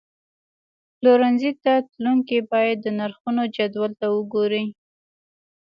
[0.97, 4.63] پلورنځي ته تلونکي باید د نرخونو جدول ته وګوري.